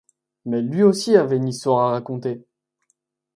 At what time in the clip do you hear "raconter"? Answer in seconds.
1.91-2.43